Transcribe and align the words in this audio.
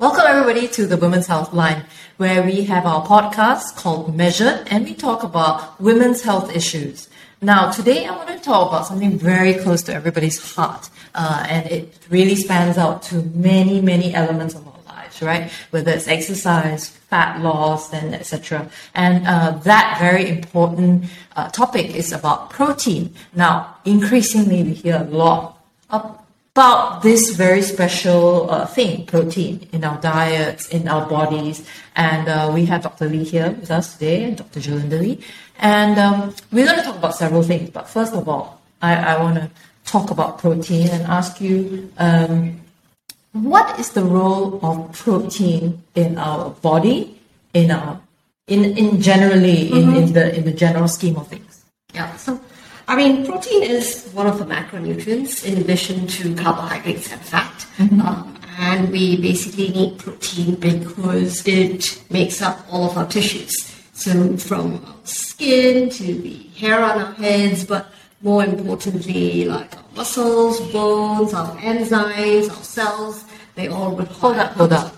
Welcome 0.00 0.26
everybody 0.28 0.68
to 0.68 0.86
the 0.86 0.96
Women's 0.96 1.26
Health 1.26 1.52
Line, 1.52 1.84
where 2.18 2.44
we 2.44 2.62
have 2.66 2.86
our 2.86 3.04
podcast 3.04 3.74
called 3.74 4.14
Measured 4.16 4.62
and 4.68 4.84
we 4.84 4.94
talk 4.94 5.24
about 5.24 5.80
women's 5.80 6.22
health 6.22 6.54
issues. 6.54 7.08
Now, 7.42 7.72
today 7.72 8.06
I 8.06 8.12
want 8.14 8.28
to 8.28 8.38
talk 8.38 8.68
about 8.68 8.86
something 8.86 9.18
very 9.18 9.54
close 9.54 9.82
to 9.82 9.92
everybody's 9.92 10.54
heart, 10.54 10.88
uh, 11.16 11.44
and 11.48 11.66
it 11.68 11.98
really 12.10 12.36
spans 12.36 12.78
out 12.78 13.02
to 13.10 13.22
many, 13.34 13.80
many 13.80 14.14
elements 14.14 14.54
of 14.54 14.68
our 14.68 14.80
lives, 14.86 15.20
right? 15.20 15.50
Whether 15.72 15.90
it's 15.90 16.06
exercise, 16.06 16.90
fat 16.90 17.40
loss, 17.40 17.92
and 17.92 18.14
etc. 18.14 18.70
And 18.94 19.26
uh, 19.26 19.58
that 19.64 19.98
very 19.98 20.28
important 20.28 21.06
uh, 21.34 21.48
topic 21.48 21.96
is 21.96 22.12
about 22.12 22.50
protein. 22.50 23.16
Now, 23.34 23.78
increasingly 23.84 24.62
we 24.62 24.74
hear 24.74 24.98
a 24.98 25.10
lot 25.10 25.58
about 26.58 27.02
this 27.02 27.30
very 27.36 27.62
special 27.62 28.50
uh, 28.50 28.66
thing, 28.66 29.06
protein, 29.06 29.68
in 29.70 29.84
our 29.84 29.96
diets, 30.00 30.68
in 30.70 30.88
our 30.88 31.08
bodies. 31.08 31.64
And 31.94 32.26
uh, 32.28 32.50
we 32.52 32.66
have 32.66 32.82
Dr. 32.82 33.08
Lee 33.08 33.22
here 33.22 33.52
with 33.52 33.70
us 33.70 33.92
today, 33.92 34.24
and 34.24 34.36
Dr. 34.36 34.58
Jolinda 34.58 34.98
Lee. 34.98 35.20
And 35.60 35.96
um, 36.00 36.34
we're 36.50 36.66
going 36.66 36.78
to 36.78 36.82
talk 36.82 36.96
about 36.96 37.14
several 37.14 37.44
things. 37.44 37.70
But 37.70 37.88
first 37.88 38.12
of 38.12 38.28
all, 38.28 38.60
I, 38.82 38.96
I 38.96 39.22
want 39.22 39.36
to 39.36 39.48
talk 39.84 40.10
about 40.10 40.40
protein 40.40 40.88
and 40.88 41.04
ask 41.06 41.40
you 41.40 41.92
um, 41.98 42.60
what 43.34 43.78
is 43.78 43.90
the 43.92 44.02
role 44.02 44.58
of 44.60 44.90
protein 44.98 45.80
in 45.94 46.18
our 46.18 46.50
body, 46.50 47.20
in 47.54 47.70
our 47.70 48.00
in, 48.48 48.64
in 48.76 49.00
generally 49.00 49.70
mm-hmm. 49.70 49.90
in, 49.90 49.96
in 50.02 50.12
the 50.12 50.34
in 50.34 50.44
the 50.44 50.56
general 50.64 50.88
scheme 50.88 51.14
of 51.22 51.28
things? 51.28 51.47
I 52.88 52.96
mean, 52.96 53.26
protein 53.26 53.64
is 53.64 54.08
one 54.14 54.26
of 54.26 54.38
the 54.38 54.46
macronutrients 54.46 55.44
in 55.44 55.58
addition 55.58 56.06
to 56.06 56.34
carbohydrates 56.34 57.12
and 57.12 57.20
fat. 57.20 57.66
Mm-hmm. 57.76 58.00
Um, 58.00 58.34
and 58.58 58.90
we 58.90 59.20
basically 59.20 59.68
need 59.68 59.98
protein 59.98 60.54
because 60.54 61.46
it 61.46 62.02
makes 62.08 62.40
up 62.40 62.64
all 62.72 62.90
of 62.90 62.96
our 62.96 63.06
tissues. 63.06 63.52
So 63.92 64.38
from 64.38 64.82
our 64.86 64.94
skin 65.04 65.90
to 65.90 66.02
the 66.02 66.36
hair 66.56 66.82
on 66.82 66.98
our 66.98 67.12
heads, 67.12 67.66
but 67.66 67.92
more 68.22 68.42
importantly, 68.42 69.44
like 69.44 69.76
our 69.76 69.84
muscles, 69.94 70.58
bones, 70.72 71.34
our 71.34 71.54
enzymes, 71.58 72.48
our 72.48 72.64
cells, 72.64 73.26
they 73.54 73.68
all 73.68 73.94
require. 73.96 74.34
Hold 74.34 74.38
up, 74.38 74.52
hold 74.52 74.72
up. 74.72 74.96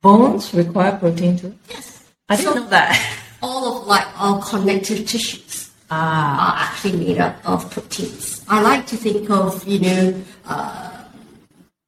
Bones 0.00 0.54
require 0.54 0.96
protein 0.96 1.36
too? 1.36 1.54
Yes. 1.68 2.10
I 2.30 2.36
didn't 2.36 2.54
so 2.54 2.60
know 2.60 2.70
that. 2.70 3.18
all 3.42 3.82
of 3.82 3.86
like 3.86 4.06
our 4.18 4.42
connective 4.42 5.06
tissues 5.06 5.69
ah. 5.90 6.54
are 6.54 6.64
actually 6.66 6.96
made 7.04 7.18
up 7.18 7.36
of 7.44 7.70
proteins. 7.70 8.44
I 8.48 8.60
like 8.62 8.86
to 8.88 8.96
think 8.96 9.30
of, 9.30 9.66
you 9.66 9.80
know, 9.80 10.22
uh, 10.46 11.04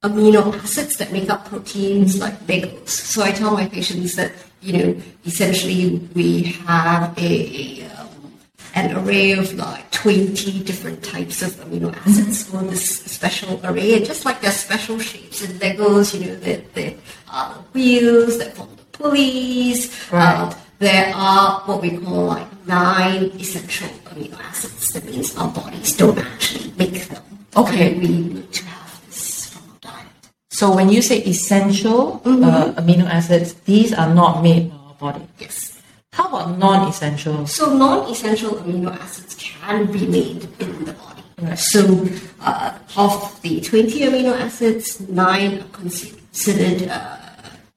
amino 0.03 0.53
acids 0.55 0.97
that 0.97 1.11
make 1.11 1.29
up 1.29 1.45
proteins 1.45 2.19
like 2.19 2.37
Legos. 2.47 2.89
So 2.89 3.23
I 3.23 3.31
tell 3.31 3.51
my 3.51 3.67
patients 3.67 4.15
that, 4.15 4.31
you 4.61 4.73
know, 4.77 5.01
essentially 5.25 6.07
we 6.13 6.43
have 6.67 7.17
a, 7.17 7.83
um, 7.97 8.33
an 8.75 8.97
array 8.97 9.31
of 9.31 9.53
like 9.53 9.89
20 9.91 10.63
different 10.63 11.03
types 11.03 11.41
of 11.41 11.51
amino 11.63 11.95
acids 12.05 12.43
for 12.43 12.61
this 12.63 12.99
special 12.99 13.59
array. 13.65 13.95
And 13.95 14.05
just 14.05 14.25
like 14.25 14.41
there's 14.41 14.57
special 14.57 14.99
shapes 14.99 15.41
in 15.41 15.51
Legos, 15.59 16.13
you 16.13 16.27
know, 16.27 16.35
the 16.35 16.95
uh, 17.31 17.53
wheels 17.73 18.37
that 18.39 18.55
form 18.55 18.69
the 18.75 18.83
pulleys, 18.97 19.91
right. 20.11 20.35
uh, 20.35 20.53
there 20.79 21.13
are 21.15 21.61
what 21.61 21.81
we 21.81 21.97
call 21.97 22.25
like 22.25 22.47
nine 22.65 23.31
essential 23.39 23.89
amino 24.05 24.39
acids. 24.39 24.89
That 24.93 25.05
means 25.05 25.35
our 25.37 25.49
bodies 25.49 25.95
don't 25.97 26.17
actually 26.17 26.71
make 26.77 27.07
them. 27.07 27.23
Okay. 27.55 27.93
we 27.93 28.07
need 28.07 28.51
to 28.53 28.65
have 28.65 29.05
this 29.05 29.49
from 29.49 29.69
our 29.71 29.79
diet. 29.81 30.07
So 30.49 30.75
when 30.75 30.89
you 30.89 31.01
say 31.01 31.19
essential 31.23 32.19
mm-hmm. 32.25 32.43
uh, 32.43 32.73
amino 32.81 33.05
acids, 33.05 33.53
these 33.65 33.93
are 33.93 34.13
not 34.13 34.41
made 34.41 34.69
by 34.69 34.75
our 34.77 34.95
body. 34.95 35.27
Yes. 35.39 35.81
How 36.13 36.27
about 36.29 36.57
non-essential? 36.57 37.47
So 37.47 37.75
non-essential 37.75 38.51
amino 38.61 38.93
acids 38.93 39.35
can 39.35 39.91
be 39.91 40.05
made 40.05 40.47
in 40.59 40.85
the 40.85 40.93
body. 40.93 41.23
Right. 41.41 41.57
So 41.57 42.07
uh, 42.41 42.77
of 42.95 43.41
the 43.41 43.61
20 43.61 43.99
amino 44.01 44.39
acids, 44.39 44.99
nine 45.09 45.59
are 45.59 45.69
considered 45.73 46.87
uh, 46.87 47.17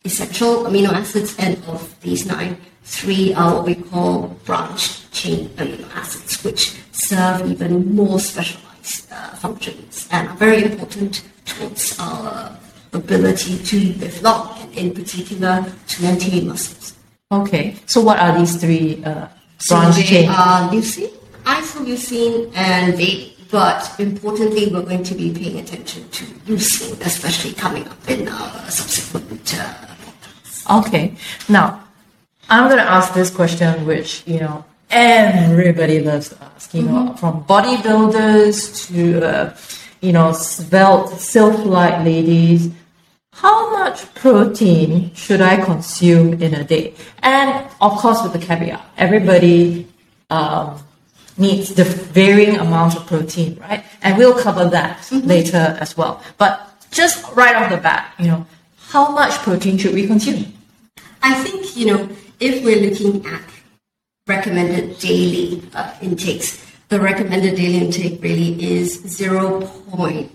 essential 0.04 0.64
amino 0.64 0.92
acids, 0.92 1.34
and 1.38 1.56
of 1.64 1.98
these 2.00 2.26
nine, 2.26 2.56
three 2.86 3.34
are 3.34 3.54
what 3.56 3.66
we 3.66 3.74
call 3.74 4.28
branched 4.44 5.12
chain 5.12 5.48
amino 5.58 5.88
acids, 5.94 6.42
which 6.44 6.78
serve 6.92 7.50
even 7.50 7.94
more 7.94 8.18
specialized 8.20 9.10
uh, 9.12 9.30
functions 9.36 10.08
and 10.10 10.28
are 10.28 10.36
very 10.36 10.64
important 10.64 11.22
towards 11.44 11.98
our 11.98 12.56
ability 12.92 13.58
to 13.58 13.92
develop, 13.94 14.56
and 14.60 14.72
in 14.78 14.94
particular 14.94 15.64
to 15.88 16.02
maintain 16.02 16.48
muscles. 16.48 16.94
Okay, 17.30 17.76
so 17.86 18.00
what 18.00 18.18
are 18.18 18.38
these 18.38 18.56
three 18.56 19.02
uh, 19.04 19.26
branched 19.68 19.98
so 19.98 20.02
chain? 20.02 20.28
Are 20.30 20.70
leucine, 20.70 21.12
isoleucine, 21.44 22.52
and 22.54 22.94
valine. 22.94 23.32
But 23.50 23.94
importantly, 23.98 24.70
we're 24.72 24.82
going 24.82 25.04
to 25.04 25.14
be 25.14 25.32
paying 25.32 25.60
attention 25.60 26.08
to 26.08 26.24
leucine, 26.46 27.00
especially 27.06 27.52
coming 27.54 27.86
up 27.86 28.08
in 28.08 28.28
our 28.28 28.70
subsequent 28.70 29.54
uh, 29.54 29.74
podcasts. 30.02 30.80
Okay, 30.80 31.14
now 31.48 31.85
I'm 32.48 32.68
going 32.68 32.78
to 32.78 32.88
ask 32.88 33.12
this 33.12 33.30
question, 33.30 33.86
which, 33.86 34.22
you 34.26 34.38
know, 34.38 34.64
everybody 34.90 36.00
loves 36.00 36.28
to 36.28 36.44
ask, 36.44 36.72
you 36.74 36.82
mm-hmm. 36.82 37.06
know, 37.06 37.14
from 37.14 37.44
bodybuilders 37.44 38.86
to, 38.86 39.26
uh, 39.26 39.56
you 40.00 40.12
know, 40.12 40.32
svelte, 40.32 41.18
sylph-like 41.18 42.04
ladies. 42.04 42.70
How 43.32 43.70
much 43.70 44.14
protein 44.14 45.12
should 45.14 45.40
I 45.42 45.62
consume 45.62 46.40
in 46.40 46.54
a 46.54 46.64
day? 46.64 46.94
And 47.22 47.66
of 47.80 47.98
course, 47.98 48.22
with 48.22 48.32
the 48.32 48.38
caveat, 48.38 48.84
everybody 48.96 49.88
um, 50.30 50.78
needs 51.36 51.74
the 51.74 51.84
varying 51.84 52.56
amounts 52.56 52.96
of 52.96 53.06
protein, 53.06 53.58
right? 53.60 53.84
And 54.02 54.16
we'll 54.16 54.38
cover 54.38 54.68
that 54.70 54.98
mm-hmm. 54.98 55.26
later 55.26 55.76
as 55.80 55.96
well. 55.96 56.22
But 56.38 56.62
just 56.92 57.30
right 57.34 57.56
off 57.56 57.70
the 57.70 57.76
bat, 57.76 58.14
you 58.20 58.28
know, 58.28 58.46
how 58.78 59.10
much 59.10 59.32
protein 59.38 59.76
should 59.76 59.94
we 59.94 60.06
consume? 60.06 60.52
I 61.22 61.34
think, 61.34 61.76
you 61.76 61.86
know, 61.86 62.08
if 62.40 62.64
we're 62.64 62.88
looking 62.88 63.24
at 63.26 63.42
recommended 64.26 64.98
daily 64.98 65.62
uh, 65.74 65.94
intakes, 66.02 66.64
the 66.88 67.00
recommended 67.00 67.56
daily 67.56 67.78
intake 67.78 68.22
really 68.22 68.62
is 68.62 69.02
0.8 69.02 70.30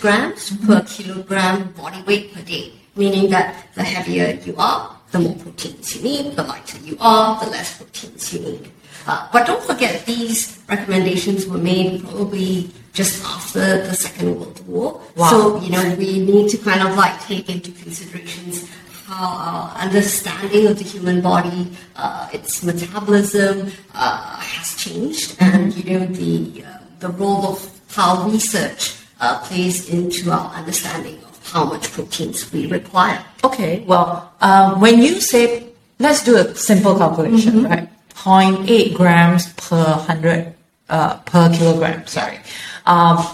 grams 0.00 0.50
mm-hmm. 0.50 0.66
per 0.66 0.80
kilogram 0.82 1.72
body 1.72 2.02
weight 2.02 2.34
per 2.34 2.42
day, 2.42 2.72
meaning 2.96 3.30
that 3.30 3.66
the 3.74 3.82
heavier 3.82 4.38
you 4.44 4.54
are, 4.58 4.94
the 5.12 5.18
more 5.18 5.34
proteins 5.36 5.96
you 5.96 6.02
need, 6.02 6.36
the 6.36 6.42
lighter 6.42 6.76
you 6.78 6.96
are, 7.00 7.42
the 7.44 7.50
less 7.50 7.76
proteins 7.76 8.32
you 8.32 8.40
need. 8.40 8.70
Uh, 9.06 9.26
but 9.32 9.46
don't 9.46 9.62
forget, 9.62 10.04
these 10.04 10.58
recommendations 10.68 11.46
were 11.46 11.56
made 11.56 12.04
probably 12.04 12.70
just 12.92 13.24
after 13.24 13.86
the 13.86 13.94
Second 13.94 14.38
World 14.38 14.66
War. 14.66 15.00
Wow. 15.16 15.30
So, 15.30 15.60
you 15.60 15.70
know, 15.70 15.94
we 15.94 16.18
need 16.18 16.50
to 16.50 16.58
kind 16.58 16.86
of 16.86 16.94
like 16.94 17.18
take 17.22 17.48
into 17.48 17.70
considerations 17.70 18.68
how 19.08 19.32
our 19.48 19.76
understanding 19.78 20.66
of 20.66 20.76
the 20.76 20.84
human 20.84 21.22
body, 21.22 21.72
uh, 21.96 22.28
its 22.32 22.62
metabolism 22.62 23.72
uh, 23.94 24.36
has 24.36 24.76
changed, 24.76 25.34
and 25.40 25.74
you 25.74 25.98
know 25.98 26.06
the 26.06 26.62
uh, 26.62 26.78
the 27.00 27.08
role 27.08 27.46
of 27.46 27.80
how 27.88 28.28
research 28.28 28.96
uh, 29.20 29.40
plays 29.44 29.88
into 29.88 30.30
our 30.30 30.52
understanding 30.52 31.16
of 31.24 31.52
how 31.52 31.64
much 31.64 31.90
proteins 31.90 32.52
we 32.52 32.66
require. 32.66 33.24
Okay, 33.42 33.80
well, 33.86 34.30
um, 34.42 34.78
when 34.78 35.00
you 35.00 35.20
say, 35.20 35.72
let's 35.98 36.22
do 36.22 36.36
a 36.36 36.54
simple 36.54 36.96
calculation, 36.98 37.64
mm-hmm. 37.64 37.72
right? 37.72 37.88
0.8 38.14 38.94
grams 38.94 39.52
per 39.54 39.84
hundred 40.04 40.54
uh, 40.90 41.16
per 41.20 41.48
kilogram. 41.54 42.06
Sorry. 42.06 42.38
Um, 42.84 43.24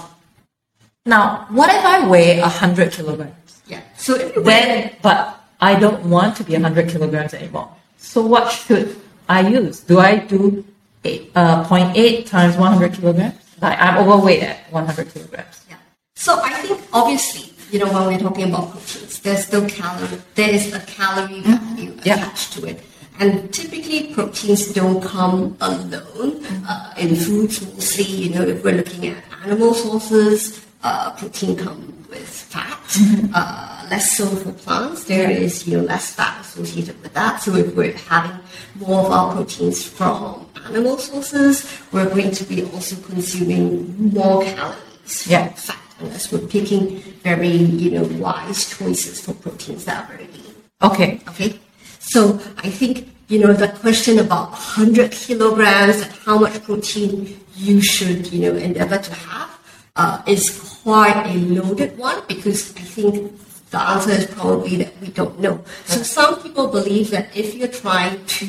now, 1.04 1.46
what 1.50 1.68
if 1.74 1.84
I 1.84 2.06
weigh 2.06 2.38
hundred 2.38 2.92
kilograms? 2.92 3.34
Yeah. 3.66 3.82
So 3.96 4.16
then, 4.16 4.94
but 5.02 5.43
I 5.60 5.78
don't 5.78 6.04
want 6.10 6.36
to 6.36 6.44
be 6.44 6.52
100 6.52 6.88
kilograms 6.88 7.34
anymore. 7.34 7.70
So 7.96 8.24
what 8.24 8.50
should 8.50 8.96
I 9.28 9.48
use? 9.48 9.80
Do 9.80 9.98
I 9.98 10.18
do 10.18 10.64
eight, 11.04 11.30
uh, 11.34 11.64
0.8 11.64 12.26
times 12.26 12.56
100 12.56 12.92
kilograms? 12.94 13.34
Like 13.60 13.80
I'm 13.80 13.96
overweight 13.98 14.42
at 14.42 14.72
100 14.72 15.08
kilograms. 15.12 15.64
Yeah. 15.68 15.76
So 16.16 16.40
I 16.42 16.52
think 16.62 16.80
obviously, 16.92 17.52
you 17.70 17.78
know, 17.78 17.92
when 17.92 18.06
we're 18.06 18.18
talking 18.18 18.50
about 18.50 18.70
proteins, 18.72 19.20
there's 19.20 19.46
still 19.46 19.68
calorie, 19.68 20.20
there 20.34 20.50
is 20.50 20.72
a 20.74 20.80
calorie 20.80 21.40
mm-hmm. 21.40 21.74
value 21.74 21.92
mm-hmm. 21.92 22.00
attached 22.00 22.52
to 22.54 22.66
it. 22.66 22.80
And 23.20 23.52
typically 23.54 24.12
proteins 24.12 24.72
don't 24.72 25.00
come 25.02 25.56
alone 25.60 26.44
uh, 26.68 26.92
in 26.98 27.14
foods 27.14 27.62
mostly, 27.62 28.04
you 28.04 28.34
know, 28.34 28.42
if 28.42 28.64
we're 28.64 28.74
looking 28.74 29.06
at 29.06 29.22
animal 29.44 29.72
sources, 29.72 30.64
uh, 30.82 31.12
protein 31.16 31.56
comes 31.56 32.08
with 32.08 32.28
fat. 32.28 32.78
Mm-hmm. 32.88 33.32
Uh, 33.32 33.73
less 33.94 34.16
so 34.16 34.26
for 34.26 34.52
plants. 34.52 35.04
There 35.04 35.30
is 35.30 35.66
you 35.66 35.78
know 35.78 35.84
less 35.84 36.14
fat 36.14 36.40
associated 36.40 37.00
with 37.02 37.14
that. 37.14 37.40
So 37.42 37.54
if 37.54 37.74
we're 37.76 37.96
having 38.10 38.38
more 38.74 39.06
of 39.06 39.12
our 39.12 39.34
proteins 39.34 39.86
from 39.86 40.46
animal 40.66 40.98
sources, 40.98 41.54
we're 41.92 42.10
going 42.10 42.32
to 42.32 42.44
be 42.44 42.64
also 42.72 42.96
consuming 43.02 44.10
more 44.12 44.42
calories 44.42 45.26
yeah. 45.30 45.46
from 45.46 45.56
fat 45.66 45.82
unless 46.00 46.32
we're 46.32 46.46
picking 46.48 46.98
very, 47.22 47.56
you 47.82 47.90
know, 47.92 48.04
wise 48.18 48.60
choices 48.76 49.20
for 49.24 49.32
proteins 49.34 49.84
that 49.84 49.96
are 50.02 50.08
very 50.12 50.26
lean. 50.34 50.54
Okay. 50.82 51.20
Okay. 51.28 51.60
So 52.00 52.40
I 52.66 52.70
think, 52.70 53.08
you 53.28 53.38
know, 53.38 53.52
the 53.52 53.68
question 53.68 54.18
about 54.18 54.50
100 54.50 55.12
kilograms 55.12 56.02
and 56.02 56.12
how 56.26 56.38
much 56.38 56.60
protein 56.64 57.38
you 57.56 57.80
should, 57.80 58.32
you 58.32 58.40
know, 58.42 58.56
endeavor 58.58 58.98
to 58.98 59.14
have 59.14 59.50
uh, 59.94 60.22
is 60.26 60.44
quite 60.82 61.22
a 61.32 61.38
loaded 61.38 61.96
one 61.96 62.20
because 62.26 62.74
I 62.76 62.84
think 62.96 63.32
the 63.74 63.80
answer 63.80 64.10
is 64.12 64.26
probably 64.26 64.76
that 64.76 64.92
we 65.00 65.08
don't 65.08 65.38
know. 65.40 65.62
So 65.86 66.02
some 66.02 66.40
people 66.42 66.68
believe 66.68 67.10
that 67.10 67.34
if 67.36 67.54
you're 67.54 67.68
trying 67.82 68.24
to, 68.38 68.46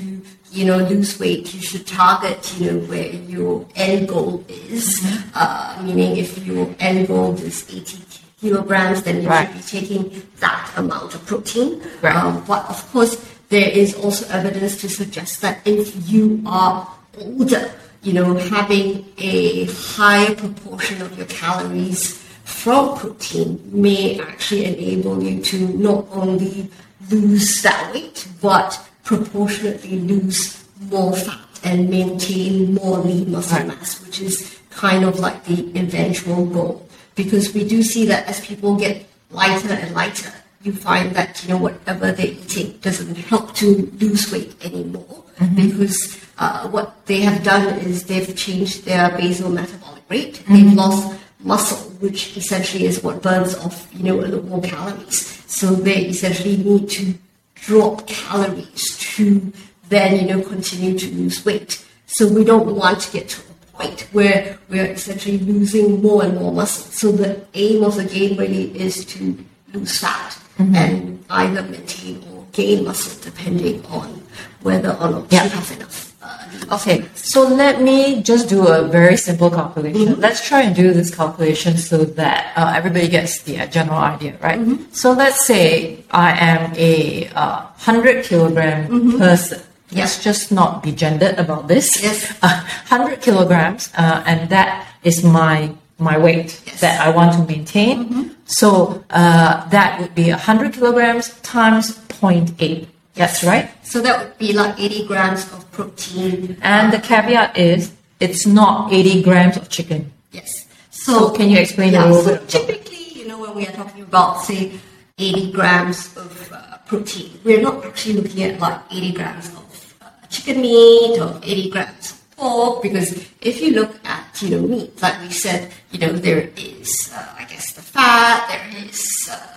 you 0.52 0.66
know, 0.66 0.78
lose 0.78 1.20
weight, 1.20 1.54
you 1.54 1.62
should 1.62 1.86
target, 1.88 2.40
you 2.60 2.72
know, 2.72 2.80
where 2.86 3.10
your 3.10 3.66
end 3.76 4.08
goal 4.10 4.44
is. 4.48 5.02
Uh, 5.34 5.82
meaning, 5.84 6.18
if 6.18 6.38
your 6.46 6.74
end 6.80 7.08
goal 7.08 7.34
is 7.42 7.66
80 7.70 7.98
kilograms, 8.40 9.02
then 9.04 9.22
you 9.24 9.28
Right. 9.30 9.48
should 9.48 9.82
be 9.82 9.88
taking 9.88 10.24
that 10.40 10.72
amount 10.78 11.16
of 11.16 11.26
protein. 11.26 11.82
Right. 12.02 12.16
Um, 12.16 12.44
but 12.48 12.70
of 12.70 12.80
course, 12.92 13.18
there 13.50 13.70
is 13.70 13.96
also 13.96 14.28
evidence 14.30 14.80
to 14.82 14.90
suggest 14.90 15.42
that 15.42 15.60
if 15.66 15.92
you 16.10 16.42
are 16.46 16.88
older, 17.20 17.72
you 18.04 18.14
know, 18.14 18.36
having 18.36 19.06
a 19.18 19.66
higher 19.98 20.36
proportion 20.36 21.02
of 21.02 21.18
your 21.18 21.28
calories 21.28 22.22
from 22.66 22.98
protein 22.98 23.62
may 23.72 24.20
actually 24.20 24.66
enable 24.66 25.22
you 25.22 25.40
to 25.40 25.68
not 25.78 26.04
only 26.10 26.68
lose 27.12 27.62
that 27.62 27.94
weight, 27.94 28.28
but 28.42 28.74
proportionately 29.04 30.00
lose 30.00 30.66
more 30.90 31.14
fat 31.16 31.46
and 31.64 31.88
maintain 31.92 32.74
more 32.74 32.98
lean 32.98 33.32
muscle 33.32 33.60
Right. 33.60 33.68
mass, 33.68 34.02
which 34.04 34.20
is 34.20 34.58
kind 34.72 35.06
of 35.06 35.20
like 35.20 35.46
the 35.46 35.62
eventual 35.78 36.48
goal. 36.48 36.90
Because 37.14 37.54
we 37.54 37.70
do 37.70 37.84
see 37.84 38.04
that 38.08 38.26
as 38.28 38.42
people 38.42 38.76
get 38.76 39.06
lighter 39.30 39.74
and 39.74 39.94
lighter, 39.94 40.34
you 40.64 40.74
find 40.74 41.16
that 41.16 41.44
you 41.44 41.50
know 41.50 41.62
whatever 41.62 42.12
they're 42.14 42.34
eating 42.34 42.80
doesn't 42.82 43.16
help 43.30 43.54
to 43.62 43.94
lose 44.02 44.32
weight 44.32 44.56
anymore 44.66 45.24
because 45.54 46.20
uh, 46.40 46.68
what 46.70 47.06
they 47.06 47.22
have 47.22 47.44
done 47.44 47.78
is 47.80 48.06
they've 48.06 48.36
changed 48.36 48.86
their 48.86 49.10
basal 49.18 49.52
metabolic 49.52 50.02
rate. 50.10 50.42
They've 50.50 50.74
lost 50.74 51.14
muscle, 51.40 51.92
which 52.06 52.38
essentially 52.38 52.86
is 52.86 53.04
what 53.04 53.22
burns 53.22 53.56
off 53.58 53.90
you 53.94 54.04
know 54.04 54.20
a 54.24 54.28
lot 54.28 54.46
more 54.46 54.62
calories. 54.62 55.20
So 55.48 55.68
they 55.74 56.06
essentially 56.06 56.58
need 56.58 56.90
to 56.92 57.14
drop 57.56 58.08
calories 58.08 58.98
to 59.16 59.52
then 59.90 60.20
you 60.20 60.28
know 60.36 60.42
continue 60.44 60.98
to 60.98 61.08
lose 61.16 61.44
weight. 61.46 61.84
So 62.06 62.28
we 62.28 62.44
don't 62.44 62.76
want 62.76 63.02
to 63.02 63.12
get 63.12 63.30
to 63.30 63.42
a 63.42 63.78
point 63.78 64.02
where 64.12 64.58
we're 64.70 64.86
essentially 64.86 65.40
losing 65.40 66.02
more 66.02 66.24
and 66.24 66.36
more 66.36 66.54
muscle. 66.54 66.86
So 66.92 67.12
the 67.12 67.46
aim 67.54 67.84
of 67.84 67.96
the 67.96 68.06
game 68.06 68.38
really 68.38 68.78
is 68.80 69.04
to 69.06 69.38
lose 69.74 70.00
fat 70.00 70.38
mm-hmm. 70.58 70.76
and 70.76 71.26
either 71.30 71.64
maintain 71.64 72.24
or 72.32 72.46
gain 72.52 72.86
muscle 72.86 73.20
depending 73.22 73.86
on 73.88 74.22
whether 74.62 74.92
or 75.02 75.10
not 75.10 75.32
Yeah. 75.32 75.44
you 75.44 75.50
have 75.50 75.72
enough. 75.72 76.05
Uh, 76.26 76.32
Okay, 76.72 77.06
so 77.14 77.44
let 77.48 77.82
me 77.82 78.24
just 78.24 78.50
do 78.50 78.66
a 78.68 78.88
very 78.88 79.18
simple 79.18 79.52
calculation. 79.52 80.20
Let's 80.20 80.42
try 80.48 80.62
and 80.66 80.74
do 80.76 80.94
this 80.94 81.14
calculation 81.14 81.78
so 81.78 82.06
that 82.18 82.54
uh, 82.58 82.74
everybody 82.76 83.08
gets 83.08 83.44
the 83.44 83.60
uh, 83.60 83.68
general 83.68 84.00
idea, 84.00 84.34
right? 84.42 84.60
So 84.92 85.12
let's 85.12 85.46
say 85.46 86.04
I 86.10 86.32
am 86.40 86.74
a 86.76 87.28
uh, 87.36 87.62
100 87.86 88.26
kilogram 88.26 89.18
person. 89.20 89.62
Let's 89.92 90.24
just 90.24 90.52
not 90.52 90.82
be 90.82 90.92
gendered 90.92 91.38
about 91.38 91.68
this. 91.68 92.02
Yes. 92.02 92.34
Uh, 92.42 92.66
100 92.90 93.22
kilograms, 93.22 93.92
uh, 93.98 94.24
and 94.26 94.50
that 94.50 94.88
is 95.04 95.24
my 95.24 95.70
my 96.00 96.18
weight 96.18 96.60
Yes. 96.66 96.82
that 96.82 97.00
I 97.00 97.10
want 97.14 97.34
to 97.38 97.42
maintain. 97.46 98.36
So 98.46 99.04
uh, 99.12 99.70
that 99.70 100.00
would 100.02 100.16
be 100.16 100.30
100 100.32 100.74
kilograms 100.74 101.30
times 101.42 101.96
0.8. 102.10 102.88
That's 103.16 103.44
right. 103.44 103.72
So 103.84 104.02
that 104.02 104.20
would 104.20 104.38
be 104.38 104.52
like 104.54 104.80
80 104.80 105.08
grams 105.08 105.52
of 105.54 105.72
protein. 105.72 106.58
And 106.62 106.92
the 106.92 107.00
caveat 107.00 107.58
is 107.58 107.92
it's 108.20 108.46
not 108.46 108.92
80 108.92 109.24
grams 109.24 109.58
of 109.58 109.70
chicken. 109.70 110.12
Yes. 110.32 110.68
So 110.92 111.32
can 111.32 111.50
you 111.50 111.58
explain 111.58 111.96
a 111.96 112.06
little 112.06 112.24
so 112.24 112.36
bit 112.36 112.50
typically, 112.50 113.20
you 113.20 113.28
know, 113.28 113.40
when 113.40 113.56
we 113.56 113.68
are 113.68 113.72
talking 113.72 114.04
about 114.04 114.42
say 114.42 114.72
80 115.18 115.52
grams 115.52 116.16
of 116.18 116.52
uh, 116.52 116.78
protein, 116.86 117.40
we're 117.44 117.62
not 117.62 117.86
actually 117.86 118.16
looking 118.16 118.44
at 118.44 118.60
like 118.60 118.82
80 118.92 119.12
grams 119.14 119.48
of 119.56 119.96
uh, 120.02 120.28
chicken 120.28 120.62
meat 120.62 121.20
or 121.20 121.40
80 121.42 121.70
grams 121.70 122.12
of 122.12 122.36
pork 122.36 122.84
because 122.84 123.14
if 123.40 123.62
you 123.62 123.72
look 123.72 123.96
at 124.04 124.42
you 124.42 124.50
know 124.58 124.68
meat, 124.68 125.02
like 125.02 125.22
we 125.22 125.30
said, 125.30 125.72
you 125.92 126.00
know 126.00 126.12
there 126.12 126.50
is 126.58 127.12
uh, 127.16 127.36
I 127.40 127.46
guess 127.46 127.74
the 127.74 127.82
fat, 127.82 128.48
there 128.50 128.84
is 128.84 129.30
uh, 129.32 129.56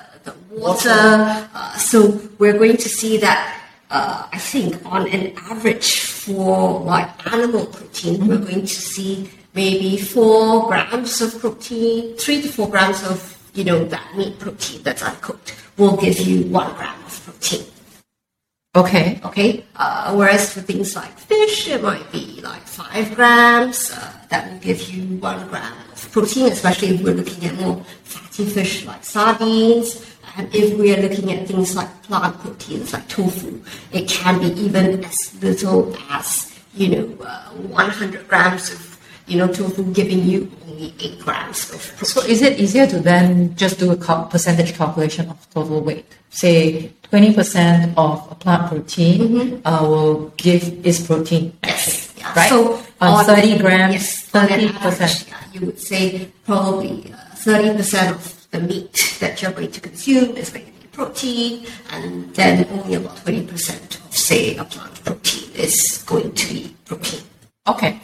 water. 0.60 1.49
Uh, 1.55 1.76
so 1.76 2.20
we're 2.38 2.58
going 2.58 2.76
to 2.76 2.88
see 2.88 3.16
that. 3.19 3.55
Uh, 3.90 4.28
I 4.32 4.38
think 4.38 4.84
on 4.84 5.08
an 5.08 5.34
average 5.49 6.00
for 6.02 6.81
like 6.81 7.08
animal 7.32 7.66
protein, 7.66 8.26
we're 8.26 8.38
going 8.38 8.66
to 8.66 8.66
see 8.66 9.31
maybe 9.55 9.96
four 9.96 10.69
grams 10.69 11.20
of 11.22 11.38
protein, 11.40 12.16
three 12.16 12.43
to 12.43 12.49
four 12.49 12.69
grams 12.69 13.02
of 13.05 13.34
you 13.55 13.64
know 13.64 13.84
that 13.84 14.16
meat 14.16 14.38
protein 14.38 14.82
that's 14.82 15.02
uncooked 15.02 15.55
will 15.78 15.96
give 15.96 16.19
you 16.20 16.44
one 16.50 16.72
gram 16.75 16.94
of 17.06 17.25
protein. 17.25 17.64
Okay. 18.76 19.20
Okay. 19.25 19.64
Uh, 19.75 20.14
whereas 20.14 20.52
for 20.52 20.60
things 20.60 20.94
like 20.94 21.16
fish, 21.19 21.69
it 21.69 21.82
might 21.82 22.06
be 22.12 22.40
like 22.43 22.62
five 22.62 23.14
grams. 23.14 23.90
Uh, 23.90 24.12
that 24.28 24.52
will 24.52 24.60
give 24.60 24.81
you 24.90 25.19
one 25.19 25.49
gram 25.49 25.72
of 25.93 26.12
protein, 26.12 26.52
especially 26.52 26.88
if 26.94 27.02
we're 27.02 27.14
looking 27.14 27.44
at 27.46 27.55
more 27.56 27.82
fatty 28.05 28.44
fish 28.46 28.84
like 28.84 29.02
sardines. 29.02 30.05
And 30.38 30.55
if 30.55 30.79
we 30.79 30.94
are 30.94 31.02
looking 31.02 31.32
at 31.32 31.49
things 31.49 31.75
like 31.75 31.90
plant 32.05 32.38
proteins 32.38 32.93
like 32.93 33.08
tofu, 33.08 33.61
it 33.93 34.08
can 34.08 34.38
be 34.38 34.46
even 34.62 35.05
as 35.05 35.43
little 35.43 35.96
as 36.08 36.55
you 36.75 36.88
know 36.88 37.25
uh, 37.26 37.50
100 37.50 38.29
grams 38.29 38.70
of 38.70 38.99
you 39.26 39.37
know 39.38 39.49
tofu, 39.49 39.82
giving 39.93 40.23
you 40.23 40.49
only 40.70 40.94
eight 41.00 41.19
grams 41.19 41.69
of 41.75 41.81
protein. 41.96 42.06
So 42.06 42.20
is 42.23 42.40
it 42.43 42.61
easier 42.61 42.87
to 42.87 43.00
then 43.00 43.56
just 43.56 43.81
do 43.81 43.90
a 43.90 43.96
cal- 43.96 44.26
percentage 44.26 44.75
calculation 44.75 45.29
of 45.29 45.50
total 45.50 45.81
weight? 45.82 46.06
Say 46.31 46.93
20% 47.11 47.94
of 47.96 48.29
a 48.31 48.34
plant 48.37 48.69
protein 48.70 49.61
uh, 49.64 49.81
will 49.82 50.29
give 50.37 50.87
is 50.87 51.05
protein. 51.05 51.52
Yes. 51.64 52.14
Yeah. 52.17 52.32
Right? 52.34 52.49
So 52.49 52.81
on 53.00 53.25
30 53.25 53.58
grams, 53.58 53.94
yes, 53.94 54.31
30%. 54.31 54.75
average, 54.87 55.29
yeah, 55.29 55.37
you 55.52 55.67
would 55.67 55.81
say 55.81 56.29
probably 56.44 57.12
uh, 57.12 57.17
thirty 57.34 57.76
percent 57.76 58.14
of 58.14 58.38
the 58.50 58.60
meat 58.60 59.16
that 59.20 59.42
you're 59.42 59.52
going 59.52 59.70
to 59.70 59.80
consume 59.80 60.36
is 60.36 60.50
going 60.50 60.66
to 60.66 60.72
be 60.72 60.86
protein, 60.88 61.66
and 61.90 62.34
then 62.34 62.66
only 62.70 62.94
about 62.94 63.16
twenty 63.18 63.46
percent 63.46 64.00
of 64.00 64.17
say 64.17 64.56
a 64.56 64.64
plant 64.64 65.05
protein 65.05 65.50
is 65.55 66.02
going 66.06 66.32
to 66.32 66.55
be 66.55 66.76
protein. 66.84 67.22
Okay. 67.67 68.00